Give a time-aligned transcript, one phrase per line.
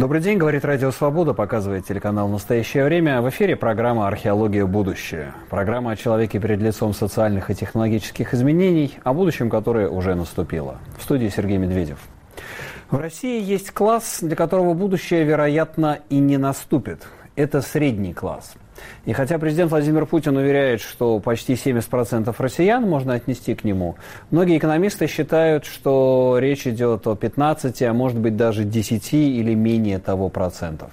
[0.00, 3.20] Добрый день, говорит Радио Свобода, показывает телеканал «Настоящее время».
[3.20, 4.64] В эфире программа «Археология.
[4.64, 5.34] Будущее».
[5.50, 10.78] Программа о человеке перед лицом социальных и технологических изменений, о будущем, которое уже наступило.
[10.96, 11.98] В студии Сергей Медведев.
[12.90, 17.06] В России есть класс, для которого будущее, вероятно, и не наступит.
[17.36, 18.54] Это средний класс–
[19.04, 23.96] и хотя президент Владимир Путин уверяет, что почти 70% россиян можно отнести к нему,
[24.30, 29.98] многие экономисты считают, что речь идет о 15, а может быть даже 10 или менее
[29.98, 30.90] того процентов.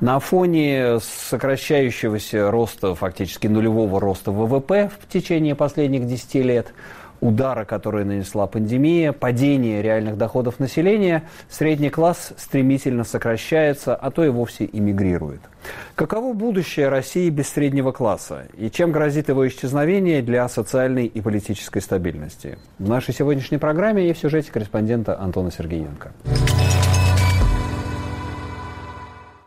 [0.00, 6.72] На фоне сокращающегося роста, фактически нулевого роста ВВП в течение последних 10 лет,
[7.20, 14.28] удара, который нанесла пандемия, падение реальных доходов населения, средний класс стремительно сокращается, а то и
[14.28, 15.40] вовсе эмигрирует.
[15.94, 18.46] Каково будущее России без среднего класса?
[18.56, 22.58] И чем грозит его исчезновение для социальной и политической стабильности?
[22.78, 26.12] В нашей сегодняшней программе и в сюжете корреспондента Антона Сергеенко.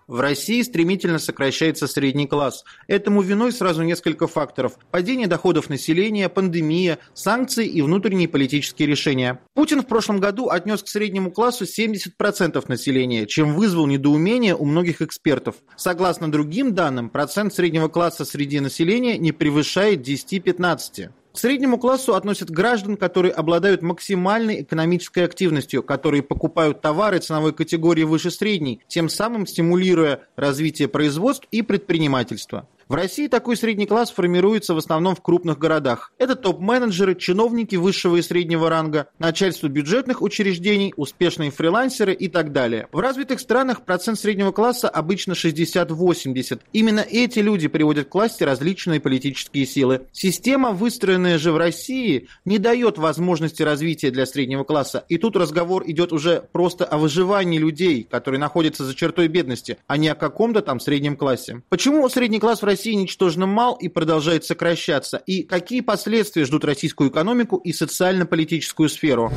[0.08, 2.64] В России стремительно сокращается средний класс.
[2.88, 4.73] Этому виной сразу несколько факторов.
[4.92, 9.40] Падение доходов населения, пандемия, санкции и внутренние политические решения.
[9.54, 15.02] Путин в прошлом году отнес к среднему классу 70% населения, чем вызвал недоумение у многих
[15.02, 15.56] экспертов.
[15.78, 21.12] Согласно другим данным, процент среднего класса среди населения не превышает 10-15.
[21.34, 28.03] К среднему классу относят граждан, которые обладают максимальной экономической активностью, которые покупают товары ценовой категории
[28.03, 32.67] выше средней, тем самым стимулируя развитие производств и предпринимательства.
[32.89, 36.12] В России такой средний класс формируется в основном в крупных городах.
[36.17, 42.88] Это топ-менеджеры, чиновники высшего и среднего ранга, начальство бюджетных учреждений, успешные фрилансеры и так далее.
[42.92, 46.59] В развитых странах процент среднего класса обычно 60-80.
[46.73, 50.02] Именно эти люди приводят к власти различные политические силы.
[50.12, 55.06] Система, выстроенная же в России, не дает возможности развития для среднего класса.
[55.08, 59.97] И тут разговор идет уже просто о выживании людей, которые находятся за чертой бедности, а
[59.97, 61.62] не о каком-то там среднем классе.
[61.69, 65.17] Почему средний класс в России России ничтожно мал и продолжает сокращаться?
[65.28, 69.31] И какие последствия ждут российскую экономику и социально-политическую сферу?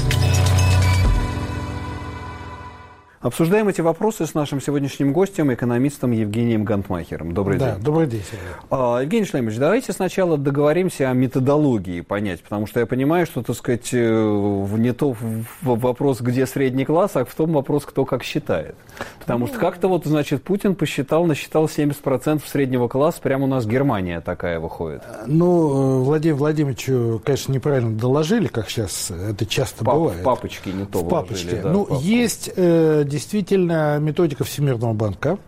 [3.27, 7.35] Обсуждаем эти вопросы с нашим сегодняшним гостем, экономистом Евгением Гантмахером.
[7.35, 7.83] Добрый да, день.
[7.83, 8.47] добрый день, Сергей.
[8.71, 13.57] А, Евгений Шлемович, давайте сначала договоримся о методологии понять, потому что я понимаю, что, так
[13.57, 15.17] сказать, э, не то
[15.63, 18.77] вопрос, где средний класс, а в том вопрос, кто как считает.
[19.19, 24.21] Потому что как-то вот, значит, Путин посчитал, насчитал 70% среднего класса, прямо у нас Германия
[24.21, 25.03] такая выходит.
[25.27, 30.21] Ну, Владимир Владимировичу, конечно, неправильно доложили, как сейчас это часто Пап, бывает.
[30.21, 31.57] В папочке не то В папочке.
[31.57, 32.05] Да, ну, папку.
[32.05, 35.39] есть э, действительно методика Всемирного банка,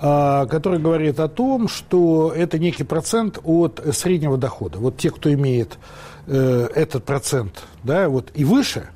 [0.00, 4.78] а, который говорит о том, что это некий процент от среднего дохода.
[4.78, 5.78] Вот те, кто имеет
[6.26, 8.88] э, этот процент, да, вот и выше,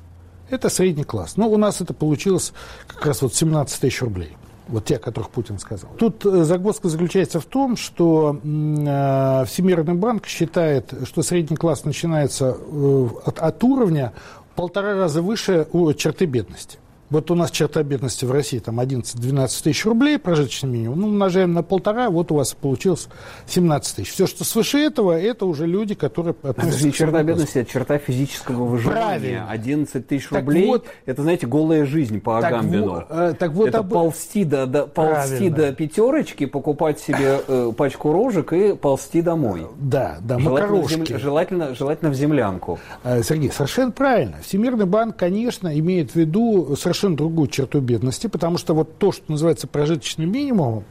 [0.50, 1.36] это средний класс.
[1.36, 2.52] Но у нас это получилось
[2.88, 4.36] как раз вот 17 тысяч рублей.
[4.66, 5.90] Вот те, о которых Путин сказал.
[5.96, 12.56] Тут э, загвоздка заключается в том, что э, Всемирный банк считает, что средний класс начинается
[13.26, 14.12] от, от уровня
[14.56, 16.78] полтора раза выше черты бедности.
[17.12, 21.00] Вот у нас черта бедности в России там 11-12 тысяч рублей прожиточный минимум.
[21.02, 23.08] Ну, умножаем на полтора, вот у вас получилось
[23.48, 24.12] 17 тысяч.
[24.12, 26.54] Все, что свыше этого, это уже люди, которые к
[26.94, 29.02] черта бедности, это черта физического выживания.
[29.02, 29.50] Правильно.
[29.50, 33.04] 11 тысяч рублей, вот, это, знаете, голая жизнь по Агамбину.
[33.06, 33.90] Так, э, так вот, это об...
[33.90, 39.66] ползти, до, до, ползти до пятерочки, покупать себе э, пачку рожек и ползти домой.
[39.76, 41.04] Да, да, желательно в, зем...
[41.18, 42.78] желательно, желательно в землянку.
[43.04, 44.38] Э, Сергей, совершенно правильно.
[44.42, 49.10] Всемирный банк, конечно, имеет в виду совершенно совершенно другую черту бедности, потому что вот то,
[49.10, 50.84] что называется прожиточным минимумом,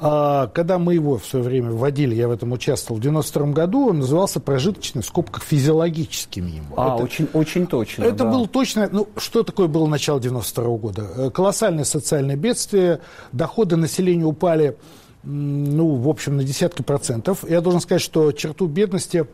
[0.00, 3.90] а, когда мы его в свое время вводили, я в этом участвовал в 92 году,
[3.90, 6.74] он назывался прожиточный, в скобках, физиологический минимум.
[6.76, 8.04] А, это, очень, очень точно.
[8.04, 8.30] Это да.
[8.30, 11.06] было точно, ну, что такое было начало 92 года?
[11.16, 13.00] Э, колоссальное социальное бедствие,
[13.32, 14.76] доходы населения упали
[15.26, 17.44] ну, в общем, на десятки процентов.
[17.48, 19.26] Я должен сказать, что черту бедности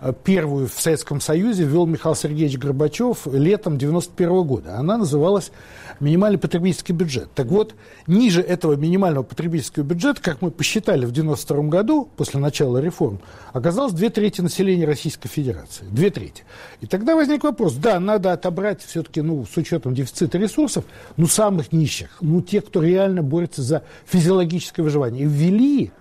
[0.00, 4.78] э, первую в Советском Союзе ввел Михаил Сергеевич Горбачев летом 91 года.
[4.78, 5.52] Она называлась
[6.00, 7.28] минимальный потребительский бюджет.
[7.34, 7.74] Так вот,
[8.06, 13.20] ниже этого минимального потребительского бюджета, как мы посчитали в 92 году, после начала реформ,
[13.52, 15.84] оказалось две трети населения Российской Федерации.
[15.90, 16.44] Две трети.
[16.80, 20.84] И тогда возник вопрос, да, надо отобрать все-таки, ну, с учетом дефицита ресурсов,
[21.18, 25.24] ну, самых нищих, ну, тех, кто реально борется за физиологическое выживание.
[25.24, 25.92] И ввели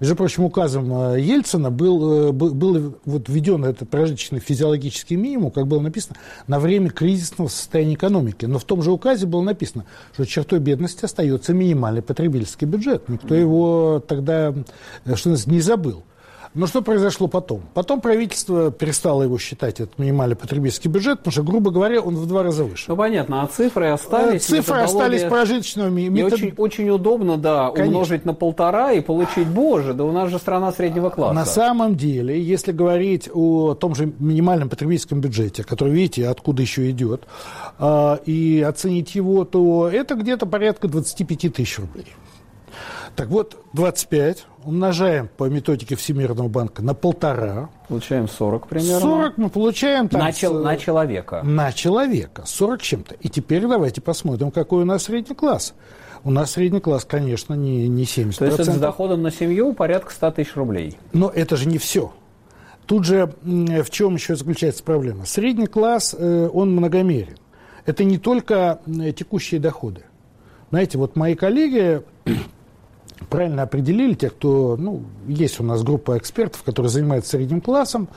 [0.00, 5.66] между прочим, указом э, Ельцина был, э, был вот введен этот прожиточный физиологический минимум, как
[5.66, 6.16] было написано,
[6.46, 8.44] на время кризисного состояния экономики.
[8.44, 13.08] Но в том же указе было написано, что чертой бедности остается минимальный потребительский бюджет.
[13.08, 14.54] Никто его тогда,
[15.04, 16.02] э, что не забыл.
[16.54, 17.62] Но что произошло потом?
[17.74, 22.26] Потом правительство перестало его считать, этот минимальный потребительский бюджет, потому что, грубо говоря, он в
[22.26, 22.84] два раза выше.
[22.88, 24.44] Ну, понятно, а цифры остались.
[24.44, 26.02] Э, цифры остались прожиточными.
[26.02, 26.34] И метод...
[26.34, 27.86] очень, очень удобно, да, Конечно.
[27.86, 31.34] умножить на полтора и получить, боже, да у нас же страна среднего класса.
[31.34, 36.88] На самом деле, если говорить о том же минимальном потребительском бюджете, который, видите, откуда еще
[36.90, 37.24] идет,
[37.78, 42.06] а, и оценить его, то это где-то порядка 25 тысяч рублей.
[43.16, 47.70] Так вот, 25 умножаем по методике Всемирного банка на полтора.
[47.88, 49.00] Получаем 40 примерно.
[49.00, 50.20] 40 мы получаем там...
[50.20, 51.42] На, чел, на человека.
[51.44, 52.42] На человека.
[52.44, 53.14] 40 чем-то.
[53.20, 55.74] И теперь давайте посмотрим, какой у нас средний класс.
[56.24, 58.38] У нас средний класс, конечно, не, не 70%.
[58.38, 60.96] То есть это с доходом на семью порядка 100 тысяч рублей.
[61.12, 62.12] Но это же не все.
[62.86, 65.24] Тут же в чем еще заключается проблема?
[65.24, 67.36] Средний класс, э, он многомерен.
[67.86, 68.80] Это не только
[69.16, 70.04] текущие доходы.
[70.70, 72.02] Знаете, вот мои коллеги
[73.28, 78.08] правильно определили, те, кто, ну, есть у нас группа экспертов, которые занимаются средним классом,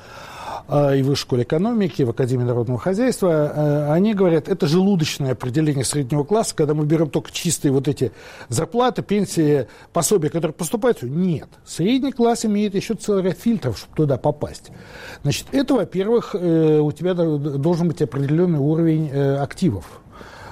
[0.67, 5.31] э, и в школе экономики, и в Академии народного хозяйства, э, они говорят, это желудочное
[5.31, 8.11] определение среднего класса, когда мы берем только чистые вот эти
[8.49, 11.03] зарплаты, пенсии, пособия, которые поступают.
[11.03, 11.49] Нет.
[11.65, 14.71] Средний класс имеет еще целый ряд фильтров, чтобы туда попасть.
[15.23, 20.01] Значит, это, во-первых, э, у тебя должен быть определенный уровень активов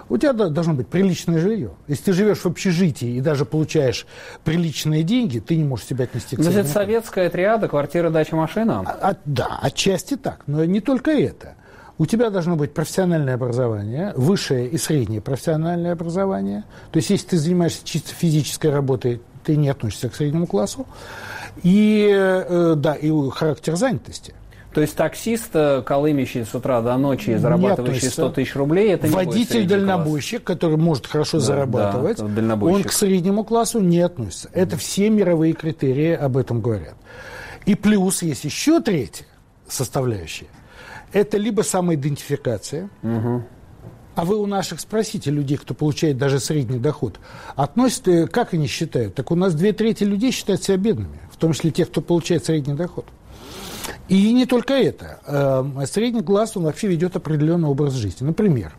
[0.09, 1.71] у тебя должно быть приличное жилье.
[1.87, 4.05] Если ты живешь в общежитии и даже получаешь
[4.43, 8.83] приличные деньги, ты не можешь себя отнести к Но это советская триада, квартира, дача, машина?
[8.85, 10.41] А, а, да, отчасти так.
[10.47, 11.55] Но не только это.
[11.97, 16.65] У тебя должно быть профессиональное образование, высшее и среднее профессиональное образование.
[16.91, 20.85] То есть, если ты занимаешься чисто физической работой, ты не относишься к среднему классу.
[21.63, 24.33] И, э, да, и характер занятости–
[24.75, 29.07] то есть таксист, э, колымящий с утра до ночи и зарабатывающий 100 тысяч рублей, это
[29.07, 34.49] не Водитель-дальнобойщик, который может хорошо да, зарабатывать, да, он к среднему классу не относится.
[34.51, 36.95] Это все мировые критерии об этом говорят.
[37.65, 39.25] И плюс есть еще третья
[39.65, 40.47] составляющая.
[41.13, 43.43] Это либо самоидентификация, угу.
[44.15, 47.19] А вы у наших спросите людей, кто получает даже средний доход,
[47.55, 49.15] относят, э, как они считают?
[49.15, 52.43] Так у нас две трети людей считают себя бедными, в том числе тех, кто получает
[52.43, 53.05] средний доход.
[54.07, 55.19] И не только это.
[55.25, 58.25] Эм, средний класс, он вообще ведет определенный образ жизни.
[58.25, 58.73] Например,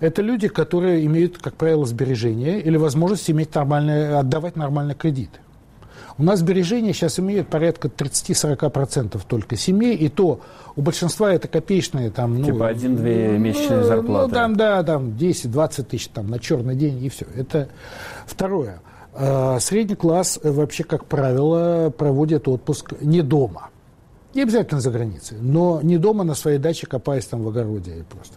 [0.00, 5.38] это люди, которые имеют, как правило, сбережения или возможность иметь нормальные, отдавать нормальные кредиты.
[6.18, 10.40] У нас сбережения сейчас имеют порядка 30-40% только семей, и то
[10.74, 12.40] у большинства это копеечные там...
[12.40, 14.28] Ну, типа один-две месячные ну, зарплаты.
[14.28, 17.26] Ну, там, да, там 10-20 тысяч там, на черный день, и все.
[17.34, 17.68] Это
[18.26, 18.80] второе.
[19.14, 23.70] Э, средний класс вообще, как правило, проводит отпуск не дома–
[24.36, 28.34] не обязательно за границей, но не дома на своей даче, копаясь там в огороде просто.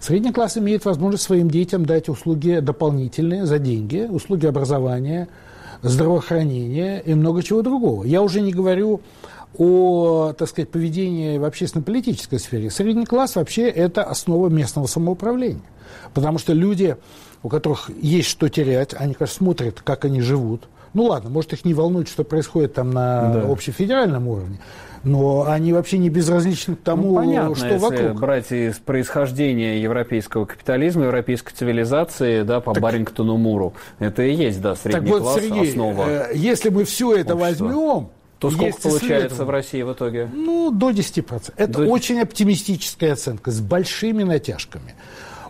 [0.00, 5.28] Средний класс имеет возможность своим детям дать услуги дополнительные за деньги, услуги образования,
[5.82, 8.04] здравоохранения и много чего другого.
[8.04, 9.00] Я уже не говорю
[9.56, 12.70] о, так сказать, поведении в общественно-политической сфере.
[12.70, 15.62] Средний класс вообще это основа местного самоуправления.
[16.12, 16.96] Потому что люди,
[17.42, 20.68] у которых есть что терять, они, конечно, смотрят, как они живут.
[20.94, 23.40] Ну ладно, может, их не волнует, что происходит там на да.
[23.50, 24.58] общефедеральном уровне
[25.04, 28.20] но они вообще не безразличны к тому, ну, понятно, что если вокруг.
[28.20, 34.60] брать из происхождения европейского капитализма, европейской цивилизации, да, по так, Барингтону Муру, это и есть,
[34.60, 36.06] да, средний так вот, класс, Сергей, основа.
[36.08, 37.66] Э, если мы все это общества.
[37.66, 38.08] возьмем,
[38.38, 40.28] то сколько получается в России в итоге?
[40.32, 41.52] Ну, до 10%.
[41.56, 41.86] Это до...
[41.86, 44.94] очень оптимистическая оценка, с большими натяжками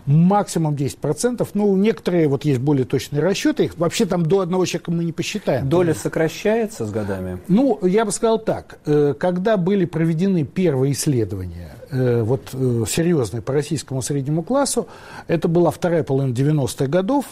[0.05, 1.47] максимум 10%.
[1.53, 5.11] Ну, некоторые, вот есть более точные расчеты, их вообще там до одного человека мы не
[5.11, 5.67] посчитаем.
[5.67, 7.39] Доля сокращается с годами?
[7.47, 8.79] Ну, я бы сказал так.
[8.85, 14.87] Э, когда были проведены первые исследования, э, вот э, серьезные по российскому среднему классу,
[15.27, 17.25] это была вторая половина 90-х годов,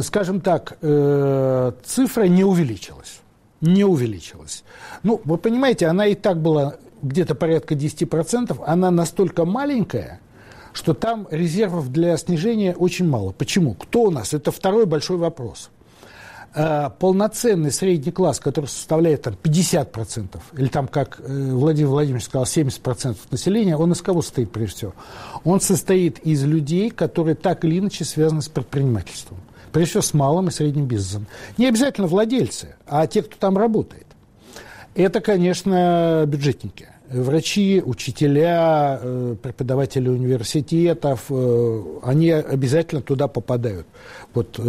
[0.00, 3.20] скажем так, цифра не увеличилась.
[3.60, 4.64] Не увеличилась.
[5.02, 10.20] Ну, вы понимаете, она и так была где-то порядка 10%, она настолько маленькая–
[10.72, 13.32] что там резервов для снижения очень мало.
[13.32, 13.74] Почему?
[13.74, 14.34] Кто у нас?
[14.34, 15.70] Это второй большой вопрос.
[16.54, 22.44] А, полноценный средний класс, который составляет там, 50%, или там, как э, Владимир Владимирович сказал,
[22.44, 24.94] 70% населения, он из кого состоит прежде всего?
[25.44, 29.38] Он состоит из людей, которые так или иначе связаны с предпринимательством.
[29.72, 31.26] Прежде всего с малым и средним бизнесом.
[31.56, 34.06] Не обязательно владельцы, а те, кто там работает.
[34.94, 43.86] Это, конечно, бюджетники врачи, учителя, э, преподаватели университетов, э, они обязательно туда попадают,
[44.34, 44.62] вот э,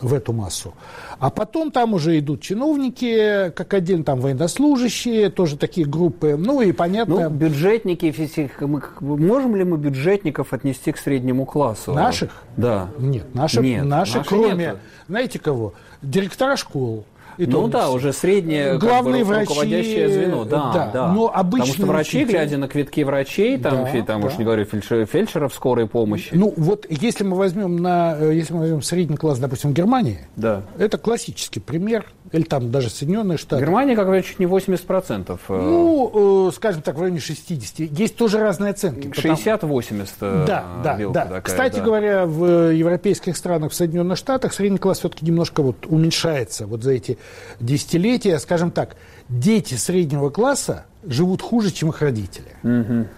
[0.00, 0.74] в эту массу.
[1.18, 6.36] А потом там уже идут чиновники, как один там военнослужащие, тоже такие группы.
[6.38, 7.28] Ну и понятно...
[7.28, 8.14] Ну, бюджетники,
[8.60, 11.92] мы, можем ли мы бюджетников отнести к среднему классу?
[11.92, 12.30] Наших?
[12.56, 12.90] Да.
[12.98, 14.78] Нет, наши, нет, наши, наши кроме, нету.
[15.08, 15.74] знаете кого?
[16.02, 17.04] Директора школ,
[17.38, 20.44] ну да, уже среднее Главные как бы, врачи, руководящее звено.
[20.44, 20.90] Да, да.
[20.92, 21.12] да.
[21.12, 22.30] Но Потому что врачи, учитель...
[22.30, 24.26] глядя на квитки врачей, там, да, там да.
[24.26, 26.30] уж не говорю, фельдшер, фельдшеров скорой помощи.
[26.32, 30.62] Ну вот если мы возьмем на, э, если мы возьмем средний класс, допустим, Германии, да.
[30.78, 33.62] это классический пример, или там даже Соединенные Штаты.
[33.62, 35.38] Германия, как говорят, чуть не 80%.
[35.48, 35.52] Э.
[35.52, 37.90] Ну, скажем так, в районе 60.
[37.98, 39.08] Есть тоже разные оценки.
[39.08, 41.24] 60-80 да, да, да.
[41.24, 41.82] Такая, Кстати да.
[41.82, 46.92] говоря, в европейских странах, в Соединенных Штатах средний класс все-таки немножко вот уменьшается вот за
[46.92, 47.18] эти
[47.60, 48.38] десятилетия.
[48.38, 48.96] Скажем так,
[49.28, 52.52] дети среднего класса живут хуже, чем их родители.
[52.62, 53.08] Угу.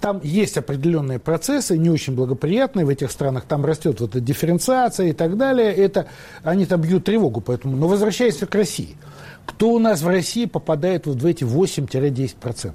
[0.00, 3.44] Там есть определенные процессы, не очень благоприятные в этих странах.
[3.44, 5.72] Там растет вот эта дифференциация и так далее.
[5.72, 6.08] Это,
[6.42, 7.40] они там бьют тревогу.
[7.40, 8.96] Поэтому, но возвращаясь к России.
[9.46, 12.72] Кто у нас в России попадает вот в эти 8-10%?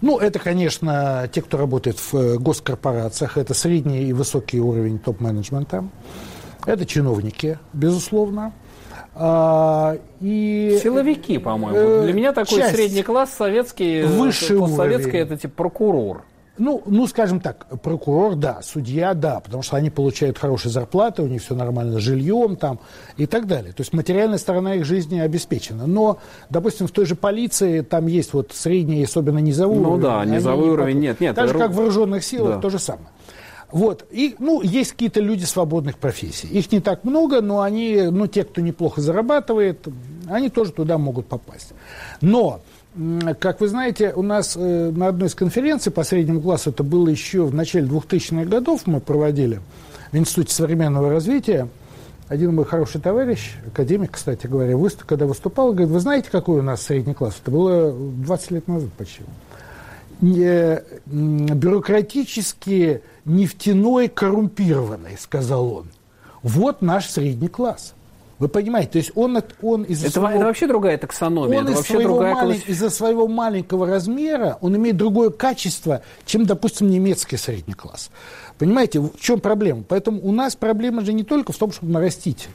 [0.00, 5.88] Ну, это, конечно, те, кто работает в э, госкорпорациях, это средний и высокий уровень топ-менеджмента,
[6.66, 8.52] это чиновники, безусловно.
[9.14, 11.76] А, и, Силовики, по-моему.
[11.76, 16.24] Э, Для меня такой часть, средний класс советский, высший постсоветский, это типа прокурор.
[16.58, 21.28] Ну, ну, скажем так, прокурор, да, судья, да, потому что они получают хорошие зарплаты, у
[21.28, 22.80] них все нормально с жильем там
[23.16, 23.72] и так далее.
[23.72, 25.86] То есть материальная сторона их жизни обеспечена.
[25.86, 26.18] Но,
[26.50, 29.96] допустим, в той же полиции там есть вот средний, особенно низовой ну, уровень.
[29.96, 31.36] Ну да, низовой уровень нет, нет.
[31.36, 32.60] Так же, как в вооруженных силах, да.
[32.60, 33.08] то же самое.
[33.70, 34.06] Вот.
[34.10, 36.48] И, ну, есть какие-то люди свободных профессий.
[36.48, 39.86] Их не так много, но они, ну, те, кто неплохо зарабатывает,
[40.28, 41.72] они тоже туда могут попасть.
[42.20, 42.60] Но
[43.38, 47.08] как вы знаете, у нас э, на одной из конференций по среднему классу, это было
[47.08, 49.60] еще в начале 2000-х годов, мы проводили
[50.10, 51.68] в Институте современного развития,
[52.28, 56.62] один мой хороший товарищ, академик, кстати говоря, выступ, когда выступал, говорит, вы знаете, какой у
[56.62, 57.38] нас средний класс?
[57.40, 59.22] Это было 20 лет назад почти.
[60.20, 65.86] Не, бюрократически нефтяной коррумпированный, сказал он.
[66.42, 67.94] Вот наш средний класс.
[68.38, 70.36] Вы понимаете, то есть он, он из-за это, своего...
[70.36, 71.58] Это вообще другая таксономия.
[71.58, 72.62] Он это из своего другая малень...
[72.68, 78.10] из-за своего маленького размера, он имеет другое качество, чем, допустим, немецкий средний класс.
[78.56, 79.82] Понимаете, в чем проблема?
[79.88, 82.48] Поэтому у нас проблема же не только в том, чтобы нарастить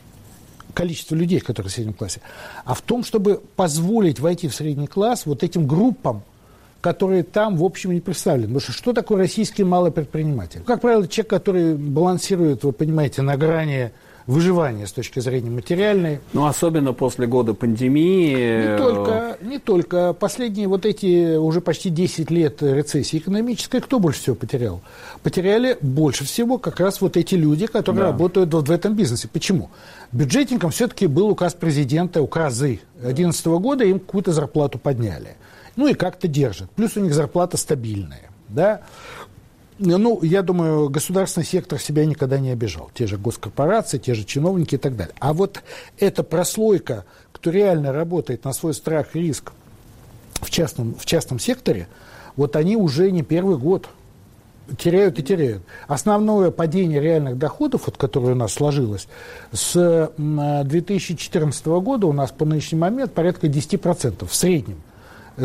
[0.73, 2.21] количество людей, которые в среднем классе,
[2.63, 6.23] а в том, чтобы позволить войти в средний класс вот этим группам,
[6.83, 8.47] которые там, в общем, не представлены.
[8.47, 10.61] Потому что что такое российский малый предприниматель?
[10.65, 13.93] Как правило, человек, который балансирует, вы понимаете, на грани
[14.27, 16.19] выживания с точки зрения материальной.
[16.33, 18.71] Ну, особенно после года пандемии.
[18.71, 20.13] Не только, не только.
[20.13, 24.81] Последние вот эти уже почти 10 лет рецессии экономической, кто больше всего потерял?
[25.23, 28.11] Потеряли больше всего как раз вот эти люди, которые да.
[28.11, 29.29] работают вот в этом бизнесе.
[29.31, 29.69] Почему?
[30.11, 35.37] Бюджетникам все-таки был указ президента, указы 2011 года, им какую-то зарплату подняли.
[35.75, 36.69] Ну и как-то держат.
[36.71, 38.29] Плюс у них зарплата стабильная.
[38.49, 38.81] Да?
[39.79, 42.91] ну, я думаю, государственный сектор себя никогда не обижал.
[42.93, 45.15] Те же госкорпорации, те же чиновники и так далее.
[45.19, 45.61] А вот
[45.97, 49.51] эта прослойка, кто реально работает на свой страх и риск
[50.41, 51.87] в частном, в частном секторе,
[52.35, 53.89] вот они уже не первый год
[54.77, 55.63] теряют и теряют.
[55.87, 59.07] Основное падение реальных доходов, вот, которое у нас сложилось,
[59.51, 64.81] с 2014 года у нас по нынешний момент порядка 10% в среднем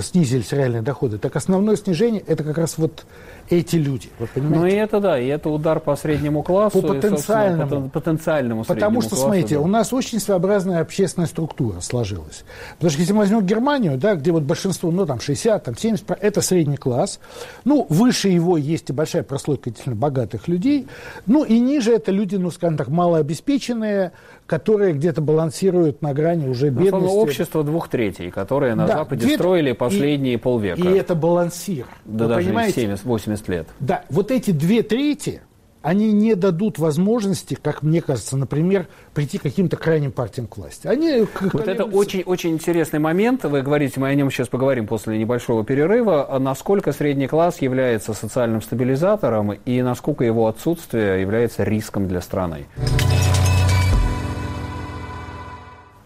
[0.01, 1.19] снизились реальные доходы.
[1.19, 3.05] Так основное снижение это как раз вот
[3.51, 4.09] эти люди.
[4.35, 4.59] Понимаете?
[4.59, 6.83] Ну и это да, и это удар по среднему классу.
[6.83, 7.87] По потенциальному.
[7.87, 9.61] И, потенциальному Потому что, классу, смотрите, да.
[9.61, 12.45] у нас очень своеобразная общественная структура сложилась.
[12.75, 16.11] Потому что если мы возьмем Германию, да, где вот большинство, ну там 60, там 70,
[16.21, 17.21] это средний класс.
[17.65, 20.87] Ну, выше его есть и большая прослойка действительно богатых людей.
[21.27, 24.13] Ну и ниже это люди, ну скажем так, малообеспеченные,
[24.49, 27.07] которые где-то балансируют на грани уже бедности.
[27.07, 30.81] Ну, общество двух третей, которые на да, Западе строили последние и, полвека.
[30.81, 31.85] И это балансир.
[32.07, 32.87] Да Вы даже понимаете?
[32.87, 33.69] 70-80 лет.
[33.79, 35.43] Да, вот эти две трети,
[35.83, 40.87] они не дадут возможности, как мне кажется, например, прийти к каким-то крайним партиям к власти.
[40.87, 43.45] Они, вот это очень-очень интересный момент.
[43.45, 46.39] Вы говорите, мы о нем сейчас поговорим после небольшого перерыва.
[46.41, 52.65] Насколько средний класс является социальным стабилизатором и насколько его отсутствие является риском для страны.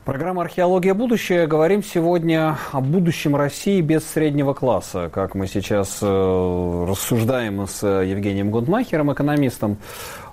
[0.04, 0.94] Программа «Археология.
[0.94, 1.47] Будущее».
[1.47, 5.09] Говорим сегодня о будущем России без среднего класса.
[5.14, 9.78] Как мы сейчас э, рассуждаем с Евгением Гундмахером, экономистом,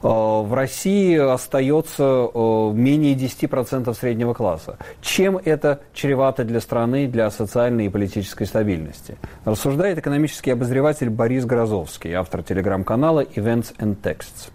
[0.02, 4.80] э, в России остается э, менее 10% среднего класса.
[5.02, 9.18] Чем это чревато для страны, для социальной и политической стабильности?
[9.46, 14.50] Рассуждает экономический обозреватель Борис Грозовский, автор телеграм-канала «Events and Texts».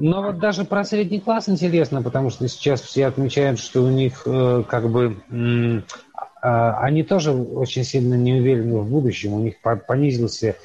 [0.00, 4.22] Но вот даже про средний класс интересно, потому что сейчас все отмечают, что у них
[4.24, 5.82] э, как бы э,
[6.42, 10.56] они тоже очень сильно не уверены в будущем, у них понизился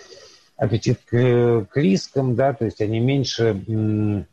[0.56, 4.26] аппетит к, к рискам, да, то есть они меньше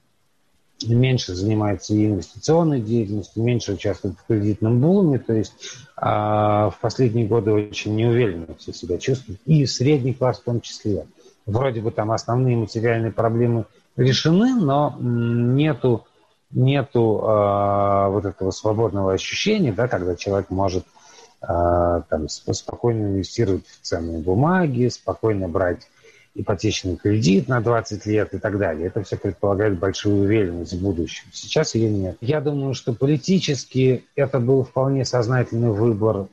[0.87, 5.53] меньше занимается инвестиционной деятельностью, меньше участвует в кредитном буме, то есть
[5.97, 11.07] а, в последние годы очень неуверенно все себя чувствуют, и средний класс в том числе.
[11.47, 13.65] Вроде бы там основные материальные проблемы
[13.97, 16.07] решены, но нету,
[16.51, 20.85] нету а, вот этого свободного ощущения, да, когда человек может
[21.41, 25.89] а, там, спокойно инвестировать в ценные бумаги, спокойно брать
[26.35, 28.87] ипотечный кредит на 20 лет и так далее.
[28.87, 31.27] Это все предполагает большую уверенность в будущем.
[31.33, 32.17] Сейчас ее нет.
[32.21, 36.29] Я думаю, что политически это был вполне сознательный выбор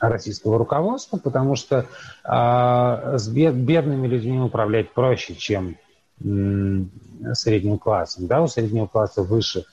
[0.00, 1.86] российского руководства, потому что
[2.24, 5.89] э, с бед, бедными людьми управлять проще, чем э,
[6.20, 8.26] средним классом.
[8.26, 9.64] Да, у среднего класса выше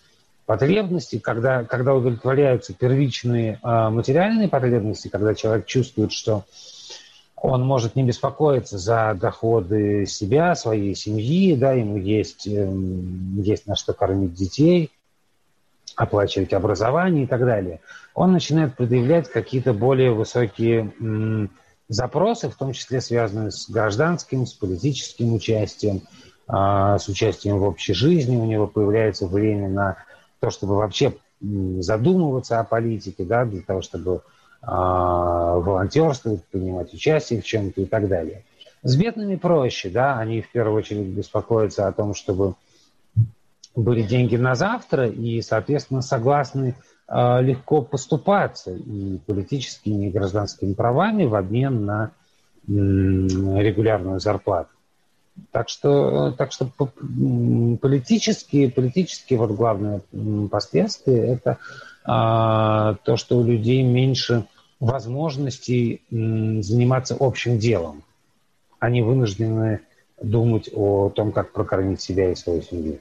[0.46, 6.46] потребности, когда, когда удовлетворяются первичные э, материальные потребности, когда человек чувствует, что
[7.36, 13.75] он может не беспокоиться за доходы себя, своей семьи, да, ему есть, эм, есть на
[13.75, 14.92] что кормить детей,
[15.96, 17.82] оплачивать образование и так далее.
[18.16, 21.51] Он начинает предъявлять какие-то более высокие м,
[21.89, 27.94] запросы, в том числе связанные с гражданским, с политическим участием, э, с участием в общей
[27.94, 28.38] жизни.
[28.38, 29.98] У него появляется время на
[30.39, 34.22] то, чтобы вообще задумываться о политике, да, для того, чтобы
[34.62, 38.44] а, волонтерствовать, принимать участие в чем-то и так далее.
[38.84, 42.56] С бедными проще, да, они в первую очередь беспокоятся о том, чтобы
[43.75, 46.75] были деньги на завтра и, соответственно, согласны
[47.08, 52.12] э, легко поступаться и политическими, и гражданскими правами в обмен на
[52.68, 54.70] э, регулярную зарплату.
[55.51, 56.70] Так что, так что
[57.82, 60.01] политические, политические вот главные
[60.50, 61.58] последствия это
[62.03, 64.46] а, то, что у людей меньше
[64.79, 68.03] возможностей заниматься общим делом.
[68.79, 69.82] Они вынуждены
[70.22, 73.00] думать о том, как прокормить себя и свою семью.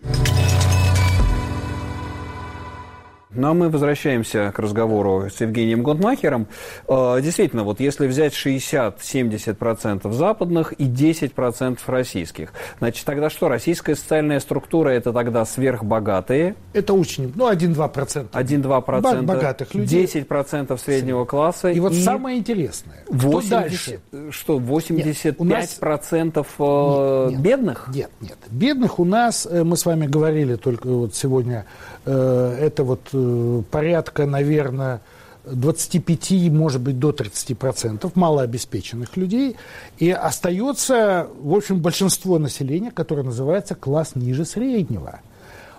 [3.36, 6.46] Ну а мы возвращаемся к разговору с Евгением Гонтмахером.
[6.88, 14.40] Э, действительно, вот если взять 60-70% западных и 10% российских, значит, тогда что, российская социальная
[14.40, 16.54] структура– это тогда сверхбогатые?
[16.72, 18.30] Это очень, ну, 1-2%.
[18.30, 20.04] 1-2% богатых людей.
[20.06, 21.70] 10% среднего класса.
[21.70, 24.00] И вот и самое интересное, 80, что дальше?
[24.30, 25.80] Что, 85% нет, нас...
[26.58, 27.88] Э, нет, бедных?
[27.92, 28.38] Нет, нет.
[28.50, 31.66] Бедных у нас, э, мы с вами говорили только вот сегодня,
[32.06, 35.00] это вот порядка, наверное,
[35.44, 39.56] 25, может быть, до 30% малообеспеченных людей.
[39.98, 45.20] И остается, в общем, большинство населения, которое называется класс ниже среднего.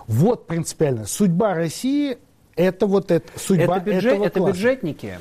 [0.06, 1.06] Вот принципиально.
[1.06, 2.16] Судьба России–
[2.56, 4.54] это вот это, судьба это бюджет, этого Это класса.
[4.54, 5.18] бюджетники?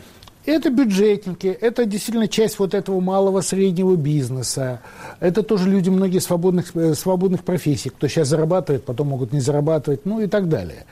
[0.48, 4.80] Это бюджетники, это действительно часть вот этого малого среднего бизнеса.
[5.20, 10.06] Это тоже люди многие свободных, э, свободных профессий, кто сейчас зарабатывает, потом могут не зарабатывать,
[10.06, 10.86] ну и так далее.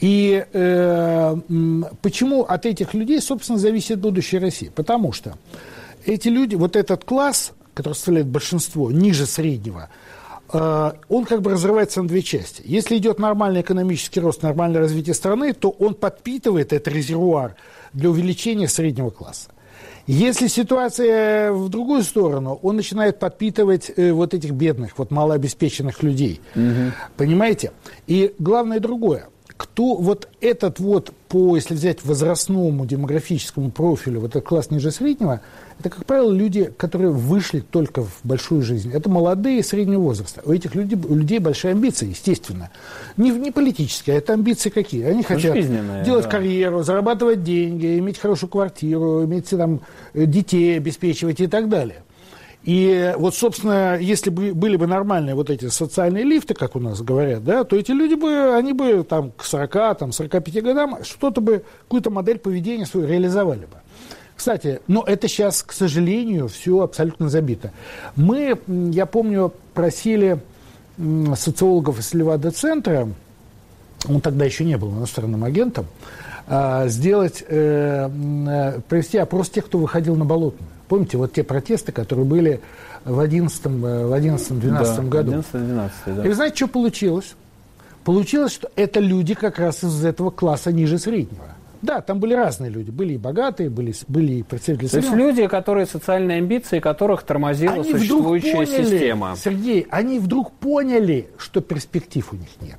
[0.00, 1.36] И э,
[2.00, 4.72] почему от этих людей, собственно, зависит будущее России?
[4.74, 5.36] Потому что
[6.06, 9.90] эти люди, вот этот класс, который составляет большинство, ниже среднего,
[10.52, 12.62] он как бы разрывается на две части.
[12.64, 17.56] Если идет нормальный экономический рост, нормальное развитие страны, то он подпитывает этот резервуар
[17.92, 19.50] для увеличения среднего класса.
[20.06, 26.42] Если ситуация в другую сторону, он начинает подпитывать э, вот этих бедных, вот малообеспеченных людей.
[26.54, 26.92] Угу.
[27.16, 27.72] Понимаете?
[28.06, 34.44] И главное другое кто вот этот вот по, если взять возрастному демографическому профилю, вот этот
[34.44, 35.40] класс ниже среднего,
[35.80, 38.92] это, как правило, люди, которые вышли только в большую жизнь.
[38.92, 40.42] Это молодые среднего возраста.
[40.44, 42.70] У этих людей, у людей большие амбиции, естественно.
[43.16, 45.02] Не, не политические, а это амбиции какие?
[45.02, 45.56] Они хотят
[46.04, 46.30] делать да.
[46.30, 49.80] карьеру, зарабатывать деньги, иметь хорошую квартиру, иметь там
[50.14, 52.04] детей обеспечивать и так далее.
[52.64, 57.02] И вот, собственно, если бы были бы нормальные вот эти социальные лифты, как у нас
[57.02, 61.42] говорят, да, то эти люди бы, они бы там к 40, там, 45 годам что-то
[61.42, 63.76] бы, какую-то модель поведения свою реализовали бы.
[64.34, 67.70] Кстати, но это сейчас, к сожалению, все абсолютно забито.
[68.16, 70.40] Мы, я помню, просили
[71.36, 73.08] социологов из Левада-центра,
[74.08, 75.86] он тогда еще не был иностранным агентом,
[76.46, 80.73] а, сделать, э, э, провести опрос тех, кто выходил на болотную.
[80.88, 82.60] Помните, вот те протесты, которые были
[83.04, 85.30] в 2011 в 11 12 да, году.
[85.32, 86.24] 11 12 да.
[86.24, 87.34] И вы знаете, что получилось?
[88.04, 91.54] Получилось, что это люди как раз из этого класса ниже среднего.
[91.84, 92.90] Да, там были разные люди.
[92.90, 97.74] Были и богатые, были, были и представители То есть люди, которые социальные амбиции, которых тормозила
[97.74, 99.36] они существующая поняли, система.
[99.36, 102.78] Сергей, они вдруг поняли, что перспектив у них нет.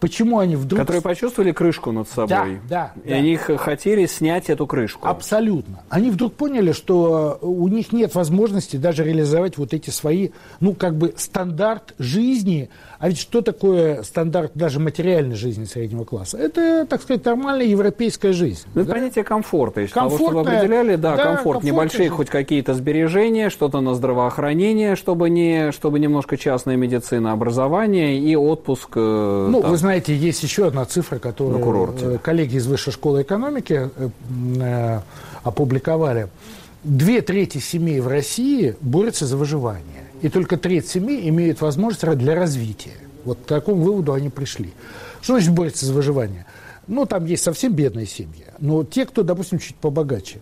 [0.00, 0.80] Почему они вдруг...
[0.80, 2.60] Которые почувствовали крышку над собой.
[2.68, 3.02] Да, да.
[3.04, 3.14] И да.
[3.16, 5.08] они хотели снять эту крышку.
[5.08, 5.80] Абсолютно.
[5.88, 10.30] Они вдруг поняли, что у них нет возможности даже реализовать вот эти свои,
[10.60, 12.70] ну, как бы стандарт жизни.
[12.98, 16.38] А ведь что такое стандарт даже материальной жизни среднего класса?
[16.38, 18.66] Это, так сказать, нормальная европейская жизнь.
[18.74, 18.94] Ну, это да?
[18.96, 19.80] понятие комфорта.
[19.82, 21.36] Из того, что вы определяли, да, да, комфорт.
[21.36, 22.14] комфортная Небольшие жизнь.
[22.14, 28.90] хоть какие-то сбережения, что-то на здравоохранение, чтобы, не, чтобы немножко частная медицина, образование и отпуск.
[28.96, 29.70] э, Ну, там.
[29.70, 34.08] вы знаете, есть еще одна цифра, которую э, коллеги из Высшей школы экономики э,
[34.60, 35.00] э,
[35.42, 36.28] опубликовали.
[36.84, 40.04] Две трети семей в России борются за выживание.
[40.22, 42.94] И только треть семей имеют возможность для развития.
[43.24, 44.72] Вот к такому выводу они пришли.
[45.20, 46.46] Что значит борются за выживание?
[46.86, 48.44] Ну, там есть совсем бедные семьи.
[48.58, 50.38] Но те, кто, допустим, чуть побогаче,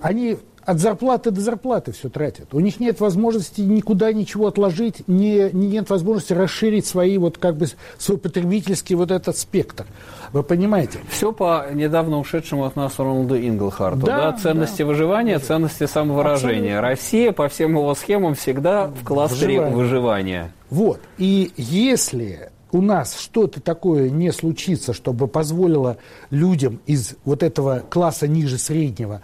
[0.00, 2.54] они от зарплаты до зарплаты все тратят.
[2.54, 7.56] У них нет возможности никуда ничего отложить, не, не- нет возможности расширить свои, вот, как
[7.56, 7.66] бы,
[7.98, 9.86] свой потребительский вот этот спектр.
[10.32, 10.98] Вы понимаете?
[11.10, 14.06] Все по недавно ушедшему от нас Роналду Инглхарту.
[14.06, 16.80] Да, Да, ценности выживания, ценности самовыражения.
[16.80, 19.76] Россия по всем его схемам всегда в Выживание.
[19.76, 20.52] выживания.
[20.70, 21.00] Вот.
[21.18, 25.98] И если у нас что-то такое не случится, чтобы позволило
[26.30, 29.22] людям из вот этого класса ниже среднего,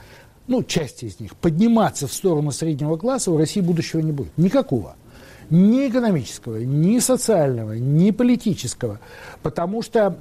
[0.51, 4.37] ну, части из них, подниматься в сторону среднего класса, у России будущего не будет.
[4.37, 4.97] Никакого.
[5.49, 8.99] Ни экономического, ни социального, ни политического.
[9.43, 10.17] Потому что,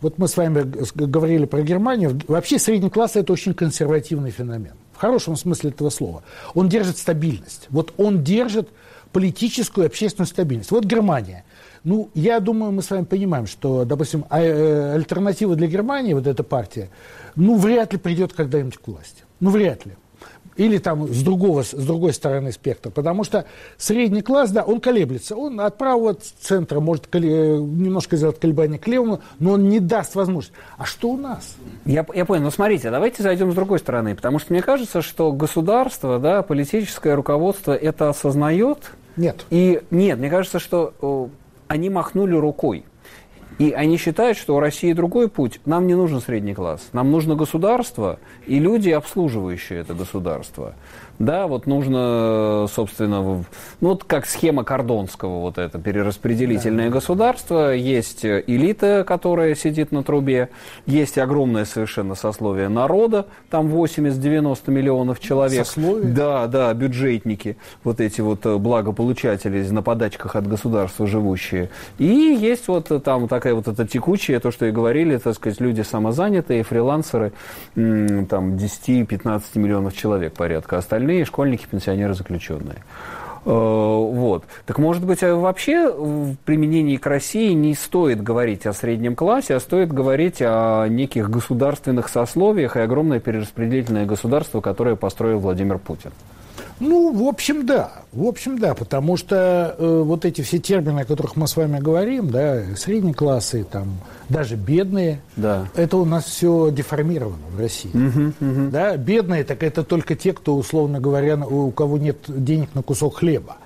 [0.00, 4.74] вот мы с вами говорили про Германию, вообще средний класс– это очень консервативный феномен.
[4.92, 6.22] В хорошем смысле этого слова.
[6.54, 7.66] Он держит стабильность.
[7.70, 8.68] Вот он держит
[9.12, 10.70] политическую и общественную стабильность.
[10.70, 11.44] Вот Германия.
[11.84, 16.26] Ну, я думаю, мы с вами понимаем, что, допустим, а- э, альтернатива для Германии, вот
[16.26, 16.90] эта партия,
[17.36, 19.22] ну, вряд ли придет когда-нибудь к власти.
[19.40, 19.92] Ну, вряд ли.
[20.56, 22.90] Или там с, другого, с другой стороны спектра.
[22.90, 23.44] Потому что
[23.76, 25.36] средний класс, да, он колеблется.
[25.36, 30.14] Он от правого центра может коле- немножко сделать колебания к левому, но он не даст
[30.14, 30.56] возможности.
[30.78, 31.56] А что у нас?
[31.84, 35.30] Я, я понял, но смотрите, давайте зайдем с другой стороны, потому что мне кажется, что
[35.30, 38.92] государство, да, политическое руководство это осознает.
[39.18, 39.44] Нет.
[39.50, 41.28] И нет, мне кажется, что э,
[41.68, 42.84] они махнули рукой.
[43.58, 45.60] И они считают, что у России другой путь.
[45.64, 46.88] Нам не нужен средний класс.
[46.92, 50.74] Нам нужно государство и люди, обслуживающие это государство.
[51.18, 53.44] Да, вот нужно, собственно, в-
[53.80, 57.72] ну вот как схема Кордонского, вот это перераспределительное государство.
[57.74, 60.50] Есть э, элита, которая сидит на трубе.
[60.86, 65.64] Есть огромное совершенно сословие народа, там 80-90 миллионов человек.
[65.66, 66.12] Сословие?
[66.12, 71.70] Да, да, бюджетники, вот эти вот э, благополучатели на подачках от государства живущие.
[71.98, 75.60] И есть вот э, там такая вот эта текучая, то, что и говорили, так сказать,
[75.60, 77.32] люди самозанятые, фрилансеры,
[77.74, 80.78] там 10-15 миллионов человек порядка.
[80.78, 82.84] Остальные школьники, пенсионеры, заключенные.
[83.44, 84.44] Э, Вот.
[84.66, 89.54] Так может быть, а вообще в применении к России не стоит говорить о среднем классе,
[89.54, 96.10] а стоит говорить о неких государственных сословиях и огромное перераспределительное государство, которое построил Владимир Путин.
[96.78, 97.90] Ну, в общем, да.
[98.12, 101.78] В общем, да, потому что э, вот эти все термины, о которых мы с вами
[101.78, 105.68] говорим, да, средние классы, там, даже бедные, Да.
[105.74, 107.90] это у нас все деформировано в России.
[108.70, 113.16] Да, бедные, так это только те, кто, условно говоря, у кого нет денег на кусок
[113.16, 113.56] хлеба,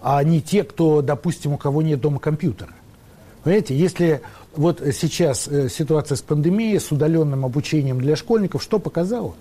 [0.00, 2.70] а не те, кто, допустим, у кого нет дома компьютера.
[3.42, 4.20] Понимаете, если
[4.56, 9.34] вот сейчас э, ситуация с пандемией, с удаленным обучением для школьников, что показала?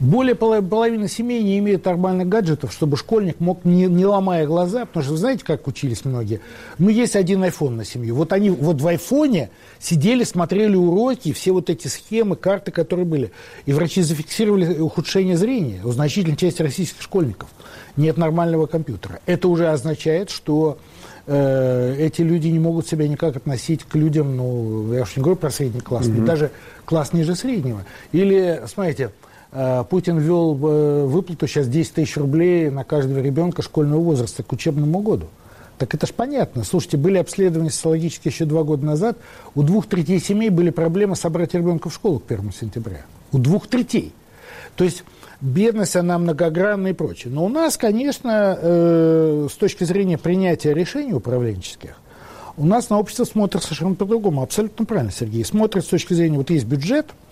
[0.00, 4.86] Более поло- половины семей не имеют нормальных гаджетов, чтобы школьник мог, не, не ломая глаза,
[4.86, 6.40] потому что вы знаете, как учились многие?
[6.78, 8.14] Ну, есть один iPhone на семью.
[8.14, 13.30] Вот они вот в айфоне сидели, смотрели уроки, все вот эти схемы, карты, которые были.
[13.66, 17.50] И врачи зафиксировали ухудшение зрения у значительной части российских школьников.
[17.96, 19.20] Нет нормального компьютера.
[19.26, 20.78] Это уже означает, что
[21.26, 25.36] э, эти люди не могут себя никак относить к людям, ну, я уж не говорю
[25.36, 26.50] про средний класс, ведь даже
[26.86, 27.84] класс ниже среднего.
[28.12, 29.10] Или, смотрите,
[29.52, 35.00] Путин ввел э, выплату сейчас 10 тысяч рублей на каждого ребенка школьного возраста к учебному
[35.00, 35.26] году.
[35.80, 36.62] Так это ж понятно.
[36.62, 39.16] Слушайте, были обследования социологические еще два года назад.
[39.54, 43.06] У двух третей семей были проблемы собрать ребенка в школу к 1 сентября.
[43.32, 44.12] У двух третей.
[44.76, 45.04] То есть
[45.40, 47.32] бедность, она многогранная и прочее.
[47.32, 51.96] Но у нас, конечно, э, с точки зрения принятия решений управленческих,
[52.58, 54.42] у нас на общество смотрят совершенно по-другому.
[54.42, 55.44] Абсолютно правильно, Сергей.
[55.46, 57.29] Смотрят с точки зрения, вот есть бюджет, э,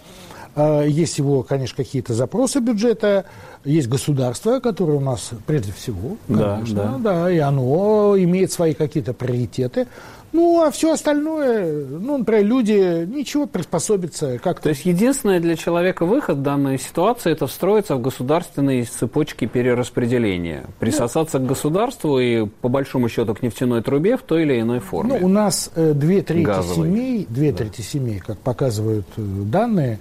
[0.56, 3.24] есть его, конечно, какие-то запросы бюджета,
[3.64, 9.12] есть государство, которое у нас прежде всего, Да, конечно, да, и оно имеет свои какие-то
[9.12, 9.87] приоритеты.
[10.32, 14.64] Ну, а все остальное, ну, например, люди ничего приспособиться как-то.
[14.64, 20.66] То есть единственное для человека выход в данной ситуации– это встроиться в государственные цепочки перераспределения,
[20.78, 24.80] присосаться ну, к государству и, по большому счету, к нефтяной трубе в той или иной
[24.80, 25.18] форме.
[25.18, 27.58] Ну, у нас э, две трети семей, две да.
[27.58, 29.98] трети семей, как показывают э, данные,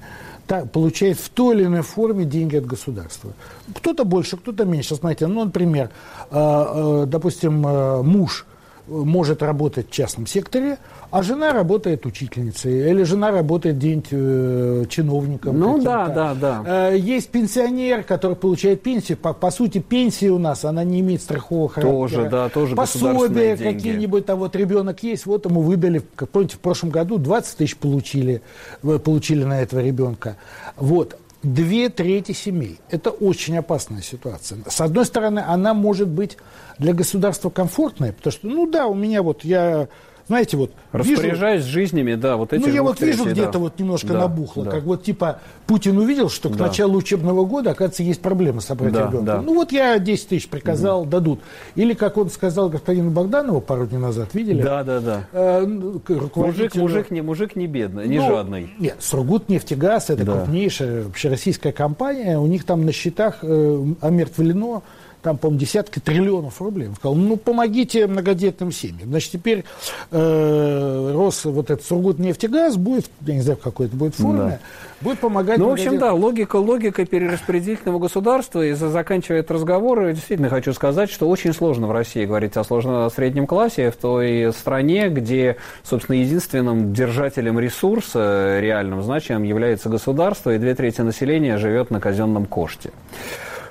[0.47, 3.31] так, получает в той или иной форме деньги от государства.
[3.75, 4.95] Кто-то больше, кто-то меньше.
[4.95, 5.89] Смотрите, ну, например,
[6.31, 8.45] э, допустим, муж–
[8.87, 10.77] может работать в частном секторе,
[11.11, 15.59] а жена работает учительницей, или жена работает где-нибудь э, чиновником.
[15.59, 16.91] Ну да, да, да.
[16.91, 19.17] Э, есть пенсионер, который получает пенсию.
[19.17, 21.97] По, по сути, пенсия у нас, она не имеет страхового характера.
[21.97, 26.59] Тоже, да, тоже Пособия какие-нибудь, там вот ребенок есть, вот ему выдали, как помните, в
[26.59, 28.41] прошлом году 20 тысяч получили,
[28.81, 30.37] получили на этого ребенка.
[30.75, 32.79] Вот две трети семей.
[32.89, 34.59] Это очень опасная ситуация.
[34.67, 36.37] С одной стороны, она может быть
[36.77, 39.87] для государства комфортной, потому что, ну да, у меня вот я
[40.27, 40.71] знаете, вот...
[40.91, 43.59] Распоряжаясь вижу, жизнями, да, вот эти Ну, я вот вижу где-то да.
[43.59, 44.71] вот немножко да, набухло, да.
[44.71, 46.67] как вот типа Путин увидел, что к да.
[46.67, 49.25] началу учебного года, оказывается, есть проблема собрать да, ребенка.
[49.25, 49.41] Да.
[49.41, 51.09] Ну, вот я 10 тысяч приказал, угу.
[51.09, 51.39] дадут.
[51.75, 54.61] Или, как он сказал господину Богданову пару дней назад, видели?
[54.61, 55.27] Да, да, да.
[55.31, 56.01] Э, ну,
[56.35, 58.69] мужик, мужик, не, мужик не бедный, не ну, жадный.
[58.79, 60.33] Нет, Сургут нефтегаз, это да.
[60.33, 64.83] крупнейшая общероссийская компания, у них там на счетах э, омертвлено
[65.27, 66.87] там, по-моему, десятки триллионов рублей.
[66.87, 69.09] Он сказал, ну, помогите многодетным семьям.
[69.09, 69.65] Значит, теперь
[70.11, 74.59] э, Рос, вот этот Сургутнефтегаз будет, я не знаю, в какой это будет форме, да.
[75.01, 75.57] будет помогать...
[75.57, 81.09] Ну, в общем, да, логика, логика перераспределительного государства, и заканчивая этот разговор, действительно хочу сказать,
[81.09, 86.15] что очень сложно в России говорить о сложном среднем классе, в той стране, где, собственно,
[86.15, 92.91] единственным держателем ресурса реальным значимым является государство, и две трети населения живет на казенном коште.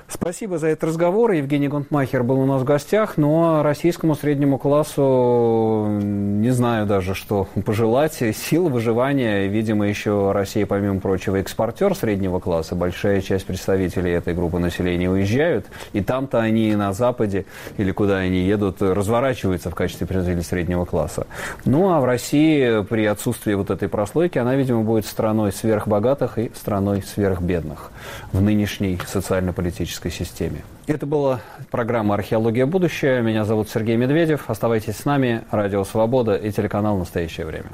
[0.09, 1.31] Спасибо за этот разговор.
[1.31, 3.15] Евгений Гонтмахер был у нас в гостях.
[3.17, 8.23] А российскому среднему классу не знаю даже, что пожелать.
[8.33, 12.73] Сил выживания, видимо, еще Россия, помимо прочего, экспортер среднего класса.
[12.73, 15.65] Большая часть представителей этой группы населения уезжают.
[15.91, 17.45] И там-то они на Западе
[17.77, 21.27] или куда они едут, разворачиваются в качестве представителей среднего класса.
[21.65, 26.49] Ну а в России при отсутствии вот этой прослойки она, видимо, будет страной сверхбогатых и
[26.55, 27.91] страной сверхбедных
[28.31, 30.63] в нынешней социально-политической политической системе.
[30.87, 32.65] Это была программа «Археология.
[32.65, 33.21] Будущее».
[33.21, 34.49] Меня зовут Сергей Медведев.
[34.49, 35.43] Оставайтесь с нами.
[35.51, 37.69] Радио «Свобода» и телеканал «Настоящее время».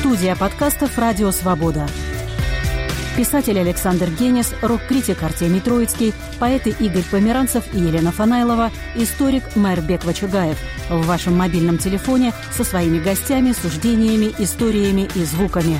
[0.00, 1.86] Студия подкастов «Радио Свобода».
[3.20, 10.56] Писатель Александр Генис, рок-критик Артемий Троицкий, поэты Игорь Померанцев и Елена Фанайлова, историк Майрбек Вачугаев
[10.88, 15.78] в вашем мобильном телефоне со своими гостями, суждениями, историями и звуками.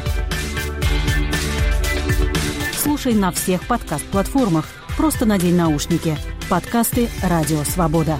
[2.76, 4.66] Слушай на всех подкаст-платформах.
[4.98, 6.18] Просто надень наушники.
[6.50, 8.18] Подкасты «Радио Свобода».